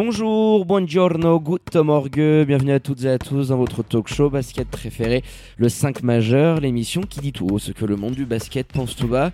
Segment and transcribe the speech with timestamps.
[0.00, 4.68] Bonjour, buongiorno, good morgue, bienvenue à toutes et à tous dans votre talk show basket
[4.68, 5.24] préféré,
[5.56, 8.94] le 5 majeur, l'émission qui dit tout haut ce que le monde du basket pense
[8.94, 9.32] tout bas.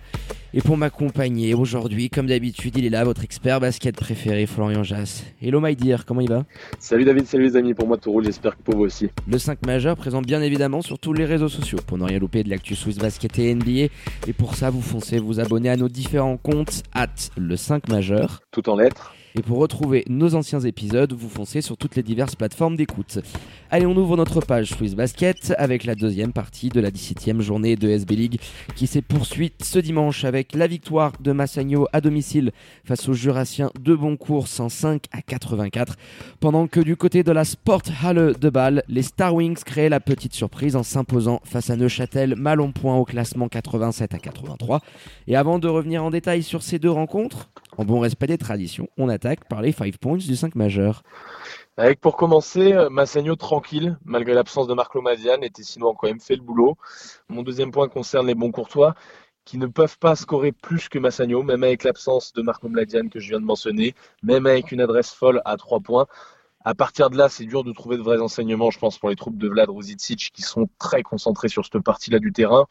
[0.55, 5.23] Et pour m'accompagner aujourd'hui, comme d'habitude, il est là, votre expert basket préféré, Florian Jass.
[5.39, 6.45] Hello my dear, comment il va?
[6.79, 9.07] Salut David, salut les amis, pour moi tout roule, j'espère que pour vous aussi.
[9.27, 12.43] Le 5 majeur présent bien évidemment sur tous les réseaux sociaux pour ne rien louper
[12.43, 13.91] de l'actu Swiss Basket et NBA.
[14.27, 18.41] Et pour ça, vous foncez vous abonner à nos différents comptes, at le 5 majeur.
[18.51, 19.13] Tout en lettres.
[19.37, 23.19] Et pour retrouver nos anciens épisodes, vous foncez sur toutes les diverses plateformes d'écoute.
[23.69, 27.75] Allez, on ouvre notre page Swiss Basket avec la deuxième partie de la 17e journée
[27.75, 28.39] de SB League
[28.77, 32.53] qui s'est poursuite ce dimanche avec la victoire de Massagno à domicile
[32.85, 35.97] face aux Jurassiens de Boncourt 105 à 84.
[36.39, 40.33] Pendant que du côté de la Sporthalle de Bâle, les Star Wings créaient la petite
[40.33, 44.79] surprise en s'imposant face à Neuchâtel mal en point au classement 87 à 83.
[45.27, 48.87] Et avant de revenir en détail sur ces deux rencontres, en bon respect des traditions,
[48.97, 51.03] on attaque par les 5 points du 5 majeur.
[51.77, 56.35] Avec pour commencer, Massagno tranquille, malgré l'absence de Marc Lomadian, était sinon quand même fait
[56.35, 56.77] le boulot.
[57.27, 58.95] Mon deuxième point concerne les bons courtois,
[59.43, 63.19] qui ne peuvent pas scorer plus que Massagno, même avec l'absence de Marc Lomadian que
[63.19, 66.07] je viens de mentionner, même avec une adresse folle à 3 points.
[66.63, 69.15] À partir de là, c'est dur de trouver de vrais enseignements, je pense, pour les
[69.15, 72.65] troupes de Vlad Ruzicic qui sont très concentrés sur cette partie-là du terrain.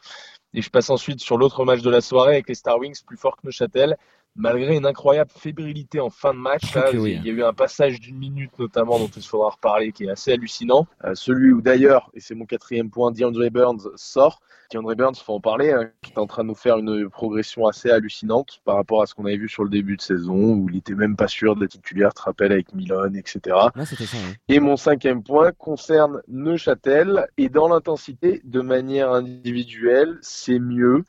[0.53, 3.17] Et je passe ensuite sur l'autre match de la soirée avec les Star Wings plus
[3.17, 3.95] forts que Neuchâtel
[4.35, 7.53] malgré une incroyable fébrilité en fin de match, là, oui, il y a eu un
[7.53, 10.87] passage d'une minute notamment dont il faudra reparler qui est assez hallucinant.
[11.03, 14.41] Euh, celui où d'ailleurs, et c'est mon quatrième point, DeAndre Burns sort.
[14.71, 17.67] DeAndre Burns, faut en parler, hein, qui est en train de nous faire une progression
[17.67, 20.69] assez hallucinante par rapport à ce qu'on avait vu sur le début de saison où
[20.69, 23.55] il était même pas sûr d'être titulaire, tu te rappelles, avec Milan, etc.
[23.75, 24.19] Ouais, ça, oui.
[24.49, 31.03] Et mon cinquième point concerne Neuchâtel et dans l'intensité, de manière individuelle, c'est mieux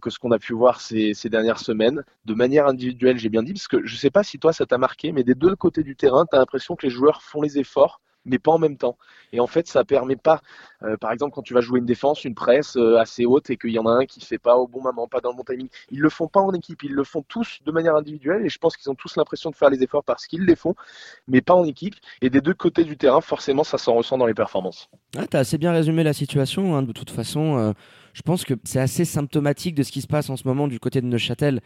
[0.00, 2.02] que ce qu'on a pu voir ces, dernières semaines.
[2.24, 4.66] De manière individuelle, j'ai bien dit, parce que je ne sais pas si toi ça
[4.66, 7.40] t'a marqué, mais des deux côtés du terrain, tu as l'impression que les joueurs font
[7.40, 8.96] les efforts, mais pas en même temps.
[9.32, 10.40] Et en fait, ça permet pas,
[10.82, 13.56] euh, par exemple, quand tu vas jouer une défense, une presse euh, assez haute et
[13.56, 15.44] qu'il y en a un qui fait pas au bon moment, pas dans le bon
[15.44, 18.48] timing, ils le font pas en équipe, ils le font tous de manière individuelle et
[18.48, 20.74] je pense qu'ils ont tous l'impression de faire les efforts parce qu'ils les font,
[21.28, 21.94] mais pas en équipe.
[22.20, 24.88] Et des deux côtés du terrain, forcément, ça s'en ressent dans les performances.
[25.16, 27.58] Ah, tu as assez bien résumé la situation, hein, de toute façon.
[27.58, 27.72] Euh,
[28.12, 30.80] je pense que c'est assez symptomatique de ce qui se passe en ce moment du
[30.80, 31.60] côté de Neuchâtel.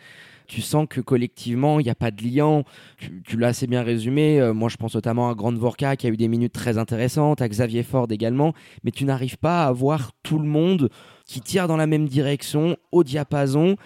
[0.47, 2.65] Tu sens que collectivement, il n'y a pas de lien.
[2.99, 4.41] Tu, tu l'as assez bien résumé.
[4.41, 7.41] Euh, moi, je pense notamment à Grande Vorka qui a eu des minutes très intéressantes,
[7.41, 8.53] à Xavier Ford également.
[8.83, 10.91] Mais tu n'arrives pas à voir tout le monde
[11.25, 13.77] qui tire dans la même direction, au diapason.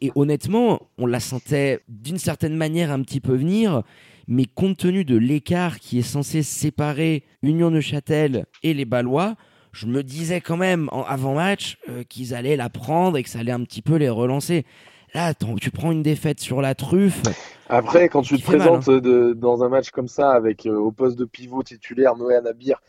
[0.00, 3.82] Et honnêtement, on la sentait d'une certaine manière un petit peu venir.
[4.26, 9.36] Mais compte tenu de l'écart qui est censé séparer Union Neuchâtel et les Ballois,
[9.78, 13.38] je me disais quand même en avant-match euh, qu'ils allaient la prendre et que ça
[13.38, 14.66] allait un petit peu les relancer.
[15.14, 17.22] Là, attends, tu prends une défaite sur la truffe.
[17.68, 19.00] Après, quand tu te présentes mal, hein.
[19.00, 22.80] de, dans un match comme ça, avec euh, au poste de pivot titulaire Noé Anabir,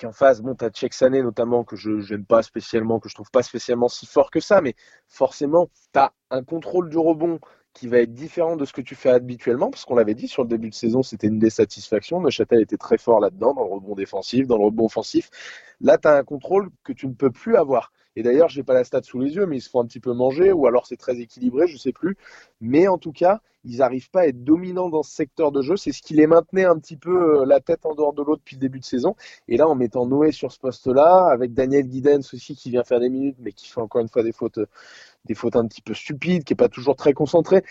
[0.00, 3.42] qu'en face, bon, t'as Sané notamment, que je n'aime pas spécialement, que je trouve pas
[3.42, 4.76] spécialement si fort que ça, mais
[5.08, 7.40] forcément, t'as un contrôle du rebond
[7.76, 10.42] qui va être différent de ce que tu fais habituellement, parce qu'on l'avait dit sur
[10.42, 12.22] le début de saison, c'était une désatisfaction.
[12.22, 15.30] Neuchâtel était très fort là-dedans, dans le rebond défensif, dans le rebond offensif.
[15.82, 17.92] Là, tu as un contrôle que tu ne peux plus avoir.
[18.16, 19.86] Et d'ailleurs, je n'ai pas la stat sous les yeux, mais ils se font un
[19.86, 22.16] petit peu manger, ou alors c'est très équilibré, je ne sais plus.
[22.62, 25.76] Mais en tout cas, ils n'arrivent pas à être dominants dans ce secteur de jeu.
[25.76, 28.56] C'est ce qui les maintenait un petit peu la tête en dehors de l'eau depuis
[28.56, 29.16] le début de saison.
[29.48, 33.00] Et là, en mettant Noé sur ce poste-là, avec Daniel Guidens aussi qui vient faire
[33.00, 34.60] des minutes, mais qui fait encore une fois des fautes,
[35.26, 37.62] des fautes un petit peu stupides, qui n'est pas toujours très concentré.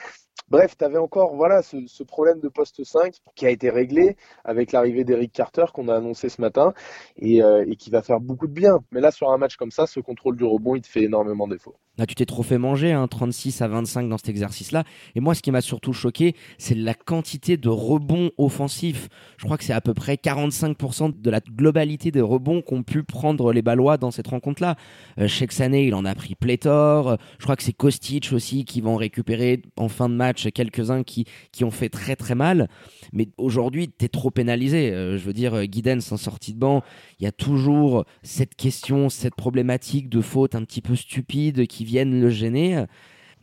[0.49, 4.71] Bref, tu avais encore voilà, ce, problème de poste 5 qui a été réglé avec
[4.71, 6.73] l'arrivée d'Eric Carter qu'on a annoncé ce matin
[7.17, 8.79] et, euh, et, qui va faire beaucoup de bien.
[8.91, 11.47] Mais là, sur un match comme ça, ce contrôle du rebond, il te fait énormément
[11.47, 11.75] défaut.
[11.97, 14.84] Là, tu t'es trop fait manger, hein, 36 à 25 dans cet exercice-là.
[15.16, 19.08] Et moi, ce qui m'a surtout choqué, c'est la quantité de rebonds offensifs.
[19.38, 23.03] Je crois que c'est à peu près 45% de la globalité des rebonds qu'ont pu
[23.03, 24.76] prendre les Ballois dans cette rencontre-là.
[25.20, 27.18] Euh, Sané, il en a pris pléthore.
[27.40, 31.26] Je crois que c'est Kostic aussi qui vont récupérer en fin de match quelques-uns qui,
[31.52, 32.68] qui ont fait très très mal.
[33.14, 34.92] Mais aujourd'hui, tu es trop pénalisé.
[34.92, 36.84] Euh, je veux dire, Guidens en sortie de banc,
[37.20, 41.84] il y a toujours cette question, cette problématique de faute un petit peu stupide qui
[41.85, 42.84] viennent le gêner.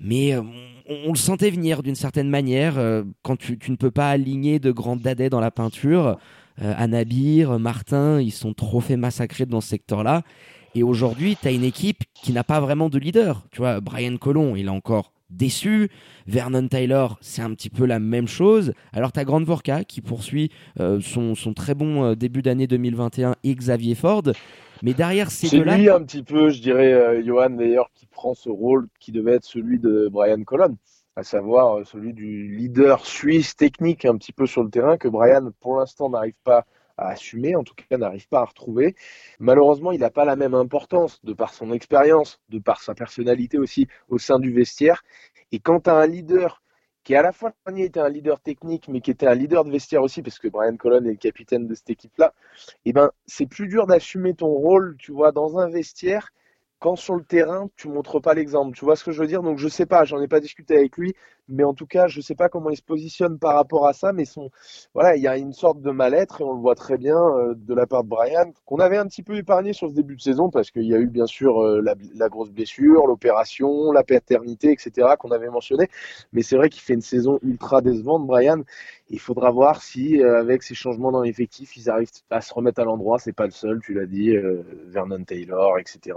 [0.00, 0.42] mais euh,
[0.88, 4.70] on, le sentait venir d'une certaine manière euh, quand tu, ne peux pas aligner de
[4.70, 6.18] grands dadais dans la peinture.
[6.60, 10.22] Euh, Anabir, Martin, ils sont trop fait massacrer dans ce secteur-là.
[10.74, 13.46] Et aujourd'hui, tu as une équipe qui n'a pas vraiment de leader.
[13.50, 15.88] Tu vois, Brian Colon, il est encore déçu.
[16.26, 18.72] Vernon Taylor, c'est un petit peu la même chose.
[18.92, 23.54] Alors, tu as Grant Vorka qui poursuit son, son, très bon début d'année 2021 et
[23.54, 24.22] Xavier Ford.
[24.82, 25.72] Mais derrière ces deux-là.
[25.72, 29.12] C'est lui un petit peu, je dirais, euh, Johan d'ailleurs, qui prend ce rôle qui
[29.12, 30.76] devait être celui de Brian Colon,
[31.14, 35.06] à savoir euh, celui du leader suisse technique un petit peu sur le terrain que
[35.06, 36.66] Brian, pour l'instant, n'arrive pas
[36.96, 38.94] à assumer, en tout cas n'arrive pas à retrouver.
[39.38, 43.58] Malheureusement, il n'a pas la même importance de par son expérience, de par sa personnalité
[43.58, 45.02] aussi au sein du vestiaire.
[45.52, 46.62] Et quand tu as un leader
[47.04, 49.70] qui à la fois dernier était un leader technique, mais qui était un leader de
[49.70, 52.32] vestiaire aussi, parce que Brian Colon est le capitaine de cette équipe-là,
[52.84, 56.30] eh ben, c'est plus dur d'assumer ton rôle, tu vois, dans un vestiaire
[56.82, 58.76] quand sur le terrain, tu montres pas l'exemple.
[58.76, 59.42] Tu vois ce que je veux dire?
[59.42, 61.14] Donc je sais pas, j'en ai pas discuté avec lui,
[61.52, 64.12] mais en tout cas, je sais pas comment il se positionne par rapport à ça,
[64.12, 64.50] mais son
[64.94, 67.54] voilà, il y a une sorte de mal-être et on le voit très bien euh,
[67.56, 70.20] de la part de Brian qu'on avait un petit peu épargné sur ce début de
[70.20, 71.82] saison parce qu'il y a eu bien sûr euh,
[72.14, 75.14] la, grosse blessure, l'opération, la paternité, etc.
[75.18, 75.88] qu'on avait mentionné,
[76.32, 78.62] mais c'est vrai qu'il fait une saison ultra décevante, Brian.
[79.10, 82.80] Il faudra voir si, euh, avec ces changements dans l'effectif, ils arrivent à se remettre
[82.80, 83.18] à l'endroit.
[83.18, 84.34] C'est pas le seul, tu l'as dit,
[84.88, 86.16] Vernon Taylor, etc.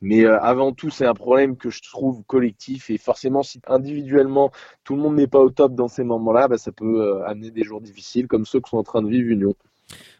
[0.00, 4.50] Mais euh, avant tout, c'est un problème que je trouve collectif et forcément, si individuellement
[4.84, 7.50] tout le monde n'est pas au top dans ces moments-là, bah, ça peut euh, amener
[7.50, 9.54] des jours difficiles comme ceux que sont en train de vivre Union.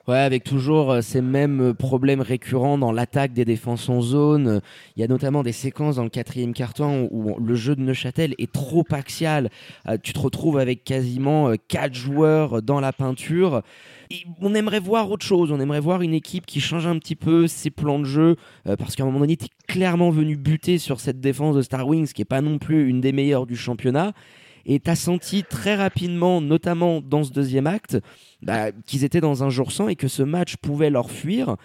[0.06, 4.60] Ouais, avec toujours euh, ces mêmes problèmes récurrents dans l'attaque des défenses en zone.
[4.96, 8.34] Il y a notamment des séquences dans le quatrième carton où le jeu de Neuchâtel
[8.38, 9.50] est trop axial.
[10.04, 13.62] Tu te retrouves avec quasiment quatre joueurs dans la peinture
[14.40, 17.46] on aimerait voir autre chose, on aimerait voir une équipe qui change un petit peu
[17.46, 18.36] ses plans de jeu,
[18.66, 21.62] euh, parce qu'à un moment donné, tu es clairement venu buter sur cette défense de
[21.62, 24.12] Star Wings, qui est pas non plus une des meilleures du championnat.
[24.66, 27.98] Et tu as senti très rapidement, notamment dans ce deuxième acte,
[28.42, 31.56] bah, qu'ils étaient dans un jour sans et que ce match pouvait leur fuir.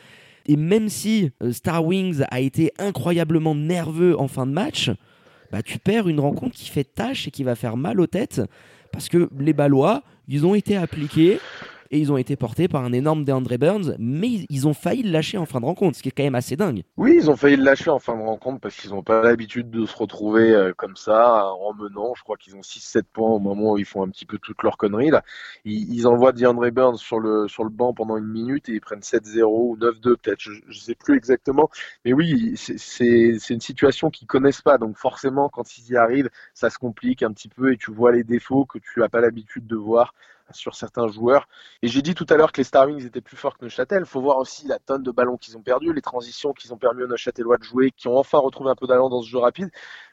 [0.46, 4.92] Et même si euh, Star Wings a été incroyablement nerveux en fin de match,
[5.52, 8.42] bah, tu perds une rencontre qui fait tâche et qui va faire mal aux têtes
[8.92, 11.40] parce que les Ballois, ils ont été appliqués
[11.92, 15.12] et ils ont été portés par un énorme DeAndre Burns, mais ils ont failli le
[15.12, 16.84] lâcher en fin de rencontre, ce qui est quand même assez dingue.
[16.96, 19.70] Oui, ils ont failli le lâcher en fin de rencontre parce qu'ils n'ont pas l'habitude
[19.70, 22.14] de se retrouver euh, comme ça en menant.
[22.16, 24.64] Je crois qu'ils ont 6-7 points au moment où ils font un petit peu toutes
[24.64, 25.12] leurs conneries.
[25.66, 29.02] Ils, envoient DeAndre Burns sur le, sur le banc pendant une minute et ils prennent
[29.02, 31.70] 7-0 ou 9-2 peut-être, je ne sais plus exactement.
[32.06, 34.78] Mais oui, c'est une situation qu'ils connaissent pas.
[34.78, 38.14] Donc forcément, quand ils y arrivent, ça se complique un petit peu et tu vois
[38.14, 40.14] les défauts que tu n'as pas l'habitude de voir
[40.54, 41.48] sur certains joueurs.
[41.82, 44.04] Et j'ai dit tout à l'heure que les Star Wings étaient plus forts que Neuchâtel.
[44.04, 46.78] Il faut voir aussi la tonne de ballons qu'ils ont perdu, les transitions qu'ils ont
[46.78, 49.40] permis aux Neuchâtelois de jouer, qui ont enfin retrouvé un peu d'allant dans ce jeu
[49.40, 49.70] rapide.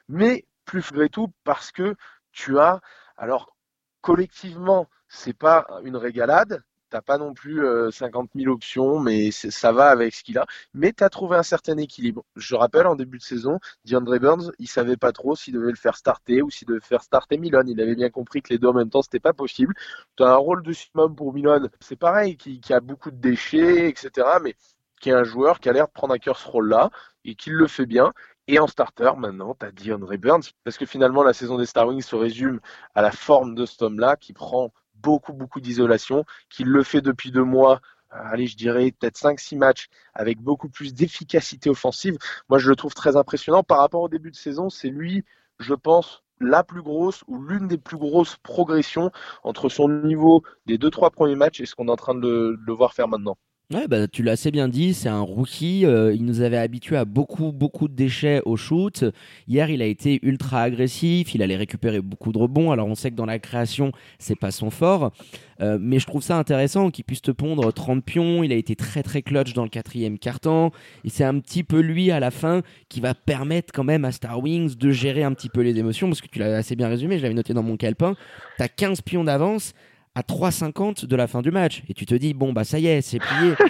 [0.08, 1.94] Mais plus malgré tout, parce que
[2.32, 2.80] tu as,
[3.16, 3.54] alors
[4.00, 9.72] collectivement, c'est pas une régalade, T'as pas non plus 50 euh, 000 options, mais ça
[9.72, 10.46] va avec ce qu'il a.
[10.72, 12.24] Mais tu as trouvé un certain équilibre.
[12.36, 15.76] Je rappelle, en début de saison, DeAndre Burns, il savait pas trop s'il devait le
[15.76, 17.62] faire starter ou s'il devait faire starter Milan.
[17.66, 19.74] Il avait bien compris que les deux en même temps, c'était pas possible.
[20.16, 23.88] Tu as un rôle de summum pour Milan, c'est pareil, qui, a beaucoup de déchets,
[23.88, 24.26] etc.
[24.42, 24.54] Mais
[25.00, 26.90] qui est un joueur qui a l'air de prendre à cœur ce rôle-là
[27.24, 28.12] et qui le fait bien.
[28.46, 31.86] Et en starter, maintenant, tu as DeAndre Burns, parce que finalement, la saison des Star
[31.86, 32.60] Wings se résume
[32.94, 34.72] à la forme de cet homme-là qui prend
[35.02, 37.80] beaucoup, beaucoup d'isolation, qu'il le fait depuis deux mois,
[38.12, 42.16] euh, allez, je dirais peut-être 5-6 matchs avec beaucoup plus d'efficacité offensive.
[42.48, 43.62] Moi, je le trouve très impressionnant.
[43.62, 45.24] Par rapport au début de saison, c'est lui,
[45.58, 49.10] je pense, la plus grosse ou l'une des plus grosses progressions
[49.42, 52.56] entre son niveau des deux trois premiers matchs et ce qu'on est en train de
[52.58, 53.36] le voir faire maintenant.
[53.70, 55.84] Ouais, bah, tu l'as assez bien dit, c'est un rookie.
[55.84, 59.04] Euh, il nous avait habitué à beaucoup, beaucoup de déchets au shoot.
[59.46, 61.34] Hier, il a été ultra agressif.
[61.34, 62.72] Il allait récupérer beaucoup de rebonds.
[62.72, 65.12] Alors, on sait que dans la création, c'est pas son fort.
[65.60, 68.42] Euh, mais je trouve ça intéressant qu'il puisse te pondre 30 pions.
[68.42, 70.70] Il a été très, très clutch dans le quatrième quart-temps.
[71.04, 74.12] Et c'est un petit peu lui, à la fin, qui va permettre quand même à
[74.12, 76.08] Star Wings de gérer un petit peu les émotions.
[76.08, 78.16] Parce que tu l'as assez bien résumé, je l'avais noté dans mon calepin.
[78.56, 79.74] Tu as 15 pions d'avance
[80.18, 81.82] à 3,50 de la fin du match.
[81.88, 83.54] Et tu te dis, bon, bah ça y est, c'est plié.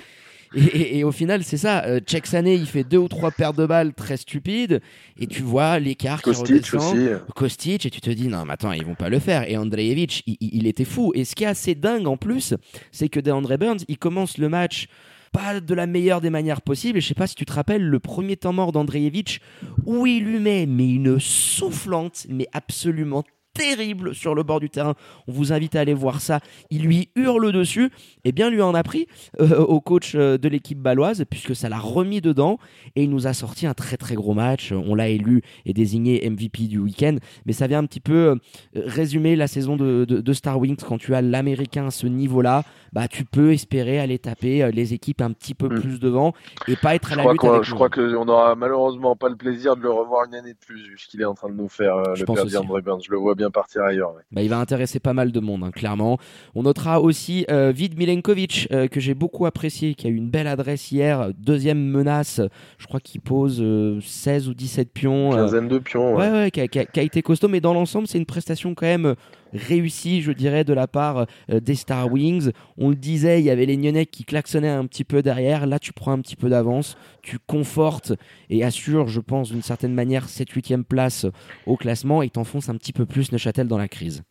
[0.54, 1.84] Et, au final, c'est ça.
[1.84, 4.80] Euh, Sané, il fait deux ou trois paires de balles très stupides,
[5.18, 6.96] et tu vois l'écart qui redescend.
[6.96, 7.08] Aussi.
[7.34, 9.46] Kostic, et tu te dis non, mais attends, ils vont pas le faire.
[9.46, 11.12] Et Andreevich, il, était fou.
[11.14, 12.54] Et ce qui est assez dingue en plus,
[12.92, 14.86] c'est que DeAndre Burns, il commence le match
[15.34, 16.96] pas de la meilleure des manières possibles.
[16.96, 19.42] Et je sais pas si tu te rappelles le premier temps mort d'Andreevich,
[19.84, 23.22] où il lui met mais une soufflante, mais absolument
[23.58, 24.94] terrible sur le bord du terrain.
[25.26, 26.40] On vous invite à aller voir ça.
[26.70, 27.90] Il lui hurle dessus.
[28.24, 29.06] Et bien, lui en a pris
[29.40, 32.58] euh, au coach euh, de l'équipe baloise, puisque ça l'a remis dedans.
[32.94, 34.72] Et il nous a sorti un très très gros match.
[34.72, 37.16] On l'a élu et désigné MVP du week-end.
[37.46, 38.36] Mais ça vient un petit peu euh,
[38.74, 40.76] résumer la saison de, de, Star Wings.
[40.76, 42.62] Quand tu as l'américain à ce niveau-là,
[42.92, 45.80] bah, tu peux espérer aller taper les équipes un petit peu mm.
[45.80, 46.32] plus devant
[46.68, 47.40] et pas être à la lutte.
[47.62, 50.88] je crois qu'on n'aura malheureusement pas le plaisir de le revoir une année de plus,
[50.88, 53.02] vu ce qu'il est en train de nous faire, le père Burns.
[53.04, 54.12] Je le vois bien partir ailleurs.
[54.32, 56.18] Bah, il va intéresser pas mal de monde, hein, clairement.
[56.54, 60.30] On notera aussi euh, Vid Milenkovic, euh, que j'ai beaucoup apprécié, qui a eu une
[60.30, 61.30] belle adresse hier.
[61.38, 62.40] Deuxième menace,
[62.78, 63.56] je crois qu'il pose
[64.02, 65.30] 16 euh, ou 17 pions.
[65.30, 66.16] Quinzaine de pions.
[66.16, 69.14] Ouais, ouais, qui, a, été costaud, mais dans l'ensemble, c'est une prestation quand même
[69.52, 72.50] réussie, je dirais, de la part des Star Wings.
[72.76, 75.66] On le disait, il y avait les Nyonnais qui klaxonnaient un petit peu derrière.
[75.66, 78.12] Là, tu prends un petit peu d'avance, tu confortes
[78.50, 81.26] et assures, je pense, d'une certaine manière, cette huitième place
[81.66, 84.22] au classement et t'enfonces un petit peu plus Neuchâtel dans la crise.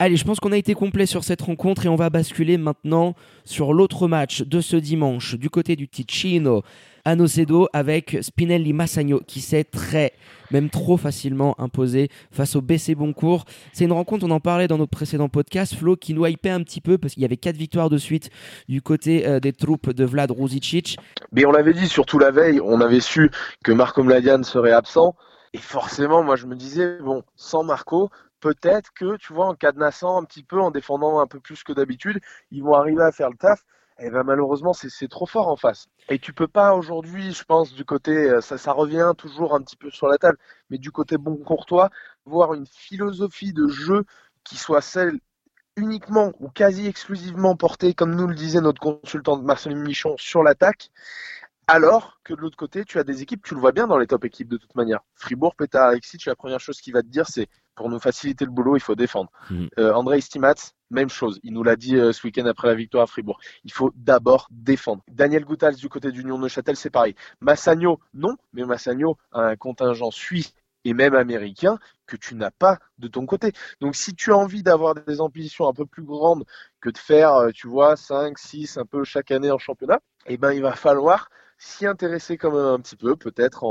[0.00, 3.16] Allez, je pense qu'on a été complet sur cette rencontre et on va basculer maintenant
[3.44, 6.62] sur l'autre match de ce dimanche du côté du Ticino
[7.04, 10.12] à Nocedo avec Spinelli Massagno qui s'est très,
[10.52, 13.44] même trop facilement imposé face au BC Boncourt.
[13.72, 16.62] C'est une rencontre, on en parlait dans notre précédent podcast, Flo, qui nous hypait un
[16.62, 18.30] petit peu parce qu'il y avait quatre victoires de suite
[18.68, 20.96] du côté euh, des troupes de Vlad Ruzicic.
[21.32, 23.32] Mais on l'avait dit surtout la veille, on avait su
[23.64, 25.16] que Marco Mladian serait absent.
[25.54, 30.20] Et forcément, moi je me disais, bon, sans Marco, peut-être que, tu vois, en cadenassant
[30.20, 33.30] un petit peu, en défendant un peu plus que d'habitude, ils vont arriver à faire
[33.30, 33.64] le taf.
[34.00, 35.88] Et ben malheureusement, c'est trop fort en face.
[36.08, 39.60] Et tu peux pas aujourd'hui, je pense, du côté, euh, ça, ça revient toujours un
[39.60, 40.38] petit peu sur la table,
[40.70, 41.90] mais du côté bon courtois,
[42.24, 44.04] voir une philosophie de jeu
[44.44, 45.18] qui soit celle
[45.76, 50.90] uniquement ou quasi exclusivement portée, comme nous le disait notre consultant Marceline Michon, sur l'attaque,
[51.68, 54.06] alors que de l'autre côté, tu as des équipes, tu le vois bien dans les
[54.06, 55.00] top équipes de toute manière.
[55.14, 58.50] Fribourg, Petar, Alexis, la première chose qu'il va te dire, c'est pour nous faciliter le
[58.50, 59.30] boulot, il faut défendre.
[59.50, 59.66] Mm.
[59.78, 61.38] Euh, André Stimats, même chose.
[61.42, 63.38] Il nous l'a dit euh, ce week-end après la victoire à Fribourg.
[63.64, 65.02] Il faut d'abord défendre.
[65.08, 67.14] Daniel Goutals du côté d'Union Neuchâtel, c'est pareil.
[67.40, 72.78] Massagno, non, mais Massagno a un contingent suisse et même américain que tu n'as pas
[72.98, 73.52] de ton côté.
[73.80, 76.44] Donc si tu as envie d'avoir des ambitions un peu plus grandes
[76.80, 80.38] que de faire, euh, tu vois, 5, 6 un peu chaque année en championnat, eh
[80.38, 83.64] ben il va falloir s'y intéresser quand même un petit peu, peut-être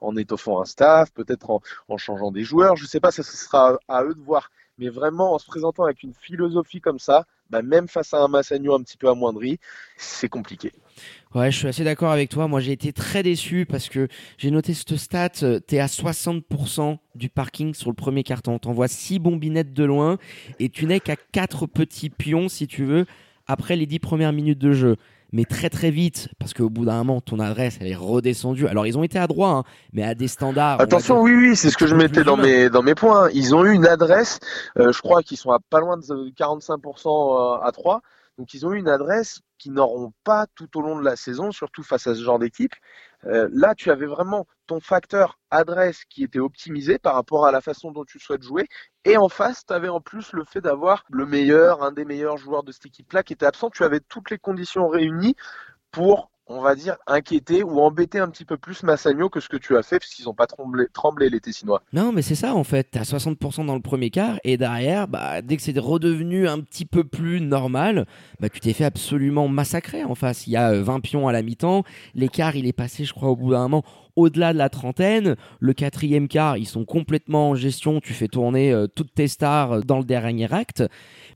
[0.00, 1.50] en, étoffant un staff, peut-être
[1.88, 2.76] en, changeant des joueurs.
[2.76, 4.50] Je ne sais pas, ça ce sera à eux de voir.
[4.78, 8.28] Mais vraiment, en se présentant avec une philosophie comme ça, bah, même face à un
[8.28, 9.60] Massagno un petit peu amoindri,
[9.98, 10.72] c'est compliqué.
[11.34, 12.48] Ouais, je suis assez d'accord avec toi.
[12.48, 14.08] Moi, j'ai été très déçu parce que
[14.38, 15.30] j'ai noté cette stat.
[15.42, 18.58] Euh, tu es à 60% du parking sur le premier carton.
[18.58, 20.16] T'envoies 6 bombinettes de loin
[20.58, 23.04] et tu n'es qu'à 4 petits pions, si tu veux,
[23.46, 24.96] après les 10 premières minutes de jeu
[25.32, 28.66] mais très très vite, parce qu'au bout d'un moment, ton adresse, elle est redescendue.
[28.66, 30.80] Alors, ils ont été à droit, hein, mais à des standards.
[30.80, 33.30] Attention, oui, oui, c'est ce que je mettais dans mes, dans mes points.
[33.32, 34.38] Ils ont eu une adresse,
[34.78, 38.02] euh, je crois qu'ils sont à pas loin de 45% euh, à 3.
[38.38, 41.52] Donc, ils ont eu une adresse qu'ils n'auront pas tout au long de la saison,
[41.52, 42.72] surtout face à ce genre d'équipe.
[43.26, 47.60] Euh, là, tu avais vraiment ton facteur adresse qui était optimisé par rapport à la
[47.60, 48.66] façon dont tu souhaites jouer.
[49.04, 52.36] Et en face, tu avais en plus le fait d'avoir le meilleur, un des meilleurs
[52.36, 53.70] joueurs de cette équipe-là qui était absent.
[53.70, 55.36] Tu avais toutes les conditions réunies
[55.92, 59.56] pour on va dire, inquiéter ou embêter un petit peu plus Massagno que ce que
[59.56, 61.82] tu as fait, puisqu'ils n'ont pas tremblé, tremblé les Tessinois.
[61.92, 62.90] Non, mais c'est ça en fait.
[62.90, 66.60] Tu as 60% dans le premier quart, et derrière, bah, dès que c'est redevenu un
[66.60, 68.06] petit peu plus normal,
[68.40, 70.46] bah, tu t'es fait absolument massacrer en face.
[70.46, 71.84] Il y a 20 euh, pions à la mi-temps,
[72.14, 73.84] l'écart il est passé, je crois, au bout d'un moment
[74.16, 75.36] au-delà de la trentaine.
[75.60, 78.00] Le quatrième quart, ils sont complètement en gestion.
[78.00, 80.82] Tu fais tourner euh, toutes tes stars dans le dernier acte.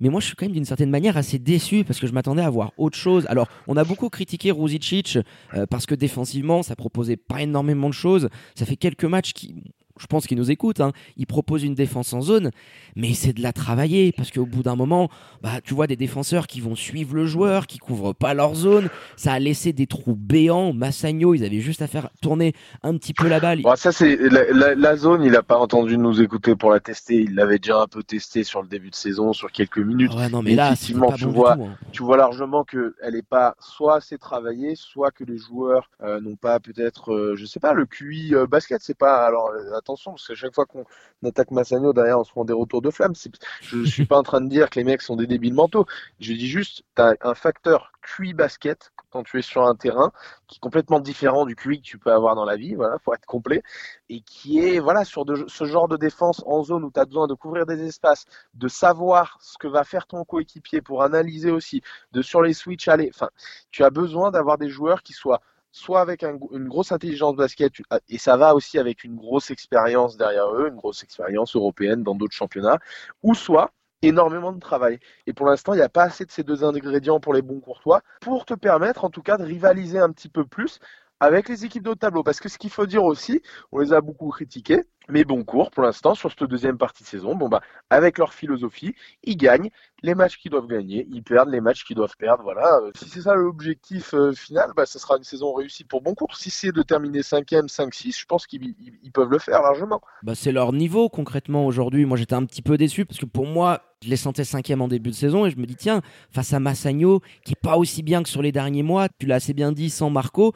[0.00, 2.42] Mais moi, je suis quand même d'une certaine manière assez déçu parce que je m'attendais
[2.42, 3.26] à voir autre chose.
[3.28, 5.18] Alors, on a beaucoup critiqué Ruzicic
[5.54, 8.28] euh, parce que défensivement, ça proposait pas énormément de choses.
[8.54, 9.54] Ça fait quelques matchs qui
[9.98, 10.92] je pense qu'il nous écoute, hein.
[11.16, 12.50] il propose une défense en zone,
[12.96, 15.08] mais c'est de la travailler parce qu'au bout d'un moment,
[15.42, 18.88] bah, tu vois des défenseurs qui vont suivre le joueur, qui couvrent pas leur zone.
[19.16, 20.72] Ça a laissé des trous béants.
[20.72, 23.62] Massagno, ils avaient juste à faire tourner un petit peu la balle.
[23.76, 27.16] ça, c'est la, zone, il a pas entendu nous écouter pour la tester.
[27.16, 30.12] Il l'avait déjà un peu testé sur le début de saison, sur quelques minutes.
[30.30, 31.76] non, mais là, effectivement, tu vois, hein.
[31.92, 36.36] tu vois largement qu'elle n'est pas soit assez travaillée, soit que les joueurs euh, n'ont
[36.36, 39.50] pas peut-être, euh, je sais pas, le QI euh, basket, c'est pas alors
[39.86, 40.84] attention, parce que chaque fois qu'on
[41.24, 43.14] attaque Massagno, derrière, on se prend des retours de flamme.
[43.60, 45.86] Je ne suis pas en train de dire que les mecs sont des débiles mentaux.
[46.18, 50.12] Je dis juste, tu as un facteur QI basket quand tu es sur un terrain
[50.46, 52.74] qui est complètement différent du QI que tu peux avoir dans la vie.
[52.74, 53.62] Voilà, faut être complet.
[54.08, 57.28] Et qui est, voilà, sur ce genre de défense en zone où tu as besoin
[57.28, 58.24] de couvrir des espaces,
[58.54, 62.88] de savoir ce que va faire ton coéquipier pour analyser aussi, de sur les switches
[62.88, 63.10] aller.
[63.14, 63.30] Enfin,
[63.70, 65.40] tu as besoin d'avoir des joueurs qui soient
[65.76, 67.72] soit avec un- une grosse intelligence basket,
[68.08, 72.14] et ça va aussi avec une grosse expérience derrière eux, une grosse expérience européenne dans
[72.14, 72.78] d'autres championnats,
[73.22, 74.98] ou soit énormément de travail.
[75.26, 77.60] Et pour l'instant, il n'y a pas assez de ces deux ingrédients pour les bons
[77.60, 80.78] courtois pour te permettre en tout cas de rivaliser un petit peu plus
[81.20, 82.22] avec les équipes de haut tableau.
[82.22, 83.42] Parce que ce qu'il faut dire aussi,
[83.72, 87.08] on les a beaucoup critiqués, mais bon cours pour l'instant sur cette deuxième partie de
[87.08, 87.34] saison.
[87.36, 88.94] Bon bah avec leur philosophie,
[89.24, 89.70] ils gagnent
[90.02, 92.42] les matchs qu'ils doivent gagner, ils perdent les matchs qu'ils doivent perdre.
[92.42, 92.80] Voilà.
[92.82, 96.14] Euh, Si c'est ça l'objectif euh, final, bah ce sera une saison réussie pour bon
[96.14, 96.36] cours.
[96.36, 100.00] Si c'est de terminer 5e, 5-6, je pense qu'ils ils- ils peuvent le faire largement.
[100.22, 102.04] Bah, c'est leur niveau concrètement aujourd'hui.
[102.04, 104.88] Moi j'étais un petit peu déçu parce que pour moi, je les sentais cinquième en
[104.88, 108.02] début de saison et je me dis tiens, face à Massagno, qui est pas aussi
[108.02, 110.52] bien que sur les derniers mois, tu l'as assez bien dit sans Marco.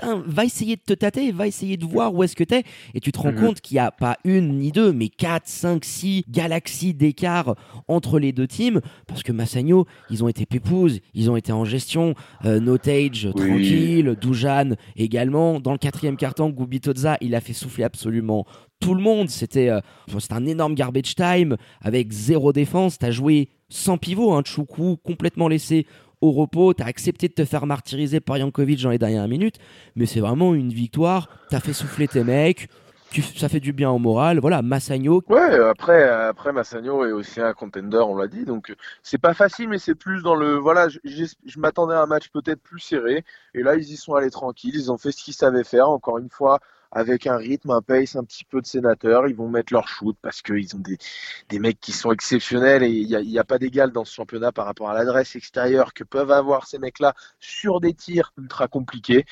[0.00, 2.62] Putain, Va essayer de te tâter, va essayer de voir où est-ce que t'es.
[2.94, 3.38] Et tu te rends Mhm.
[3.40, 7.54] compte qu'il n'y a pas une ni deux, mais quatre, cinq, six galaxies d'écart
[7.88, 8.80] entre les deux teams.
[9.06, 12.14] Parce que Massagno, ils ont été pépouses, ils ont été en gestion.
[12.44, 13.46] Euh, Notage, Oui.
[13.46, 14.16] tranquille.
[14.20, 15.60] Doujan également.
[15.60, 18.46] Dans le quatrième carton, Gubitoza, il a fait souffler absolument
[18.80, 19.28] tout le monde.
[19.28, 19.80] C'était euh,
[20.30, 22.98] un énorme garbage time avec zéro défense.
[22.98, 25.86] T'as joué sans pivot, hein, Choukou complètement laissé
[26.20, 26.74] au repos.
[26.74, 29.58] T'as accepté de te faire martyriser par Jankovic dans les dernières minutes.
[29.96, 31.28] Mais c'est vraiment une victoire.
[31.50, 32.68] T'as fait souffler tes mecs.
[33.36, 34.38] Ça fait du bien au moral.
[34.38, 35.22] Voilà, Massagno.
[35.28, 39.70] Ouais, après, après Massagno est aussi un contender, on l'a dit, donc c'est pas facile,
[39.70, 40.56] mais c'est plus dans le.
[40.56, 44.30] Voilà, je m'attendais à un match peut-être plus serré, et là ils y sont allés
[44.30, 46.60] tranquilles, ils ont fait ce qu'ils savaient faire, encore une fois,
[46.90, 50.16] avec un rythme, un pace, un petit peu de sénateur, ils vont mettre leur shoot
[50.22, 50.98] parce qu'ils ont des,
[51.48, 54.66] des mecs qui sont exceptionnels et il n'y a, pas d'égal dans ce championnat par
[54.66, 59.24] rapport à l'adresse extérieure que peuvent avoir ces mecs-là sur des tirs ultra compliqués.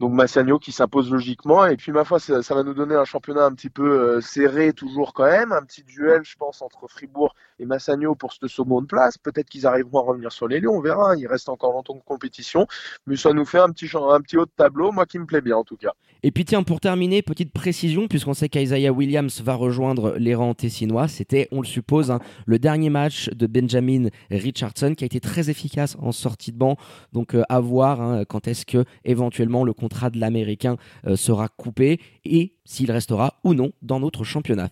[0.00, 1.64] Donc Massagno qui s'impose logiquement.
[1.66, 4.72] Et puis ma foi, ça, va nous donner un championnat un petit peu euh, serré
[4.72, 5.52] toujours quand même.
[5.52, 9.16] Un petit duel, je pense, entre Fribourg et Massagno pour cette seconde place.
[9.16, 11.14] Peut-être qu'ils arriveront à revenir sur les lieux, on verra.
[11.16, 12.66] Il reste encore longtemps de compétition.
[13.06, 15.40] Mais ça nous fait un petit, un petit haut de tableau, moi qui me plaît
[15.40, 15.92] bien en tout cas.
[16.24, 20.54] Et puis tiens, pour terminer, petite précision, puisqu'on sait qu'Isaiah Williams va rejoindre les rangs
[20.54, 25.18] tessinois, c'était, on le suppose, hein, le dernier match de Benjamin Richardson qui a été
[25.18, 26.76] très efficace en sortie de banc.
[27.12, 30.76] Donc euh, à voir hein, quand est-ce que éventuellement le contrat de l'Américain
[31.06, 34.70] euh, sera coupé et s'il restera ou non dans notre championnat.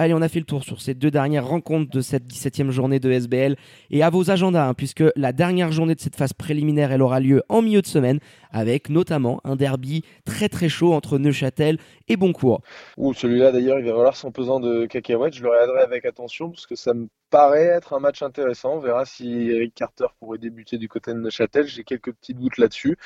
[0.00, 3.00] Allez, on a fait le tour sur ces deux dernières rencontres de cette 17e journée
[3.00, 3.56] de SBL
[3.90, 7.20] et à vos agendas, hein, puisque la dernière journée de cette phase préliminaire, elle aura
[7.20, 8.18] lieu en milieu de semaine,
[8.50, 11.76] avec notamment un derby très très chaud entre Neuchâtel
[12.08, 12.62] et Boncourt.
[12.96, 15.34] Ouh, celui-là d'ailleurs, il va falloir son pesant de cacahuètes.
[15.34, 18.76] Je le regarderai avec attention parce que ça me paraît être un match intéressant.
[18.76, 21.66] On verra si Eric Carter pourrait débuter du côté de Neuchâtel.
[21.66, 22.96] J'ai quelques petits doutes là-dessus.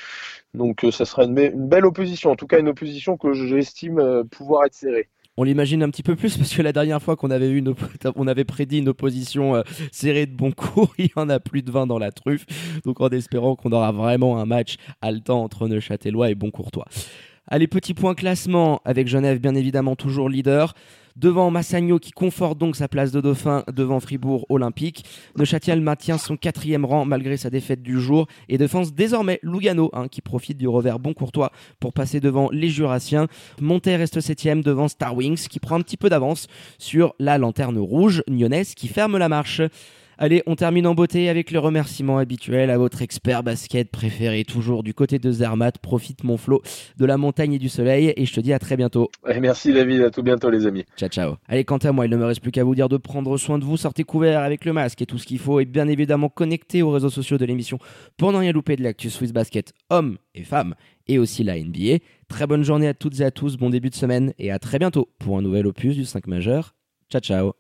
[0.55, 2.31] Donc euh, ça sera une belle opposition.
[2.31, 5.09] En tout cas, une opposition que j'estime euh, pouvoir être serrée.
[5.37, 7.63] On l'imagine un petit peu plus parce que la dernière fois qu'on avait,
[8.29, 11.87] avait prédit une opposition euh, serrée de Boncourt, il y en a plus de 20
[11.87, 12.47] dans la truffe.
[12.85, 16.87] Donc en espérant qu'on aura vraiment un match haletant entre Neuchâtelois et Boncourtois.
[17.47, 20.75] Allez, petit point classement avec Genève, bien évidemment, toujours leader.
[21.17, 25.05] Devant Massagno qui conforte donc sa place de dauphin devant Fribourg Olympique.
[25.37, 30.09] Neuchâtel maintient son quatrième rang malgré sa défaite du jour et défense désormais Lugano hein,
[30.09, 33.29] qui profite du revers Boncourtois pour passer devant les Jurassiens.
[33.61, 36.49] Monter reste septième devant Star Wings qui prend un petit peu d'avance
[36.79, 39.63] sur la lanterne rouge nyonnaise qui ferme la marche.
[40.19, 44.83] Allez, on termine en beauté avec le remerciement habituel à votre expert basket préféré, toujours
[44.83, 45.79] du côté de Zermatt.
[45.79, 46.63] Profite mon flot
[46.97, 49.11] de la montagne et du soleil et je te dis à très bientôt.
[49.29, 50.85] Et merci David, à tout bientôt les amis.
[50.97, 51.35] Ciao, ciao.
[51.49, 53.59] Allez, quant à moi, il ne me reste plus qu'à vous dire de prendre soin
[53.59, 56.29] de vous, sortez couverts avec le masque et tout ce qu'il faut, et bien évidemment
[56.29, 57.79] connecté aux réseaux sociaux de l'émission
[58.17, 60.75] pour ne rien louper de l'actu Swiss Basket, hommes et femmes,
[61.07, 61.99] et aussi la NBA.
[62.29, 64.79] Très bonne journée à toutes et à tous, bon début de semaine, et à très
[64.79, 66.75] bientôt pour un nouvel opus du 5 majeur.
[67.11, 67.53] Ciao, ciao.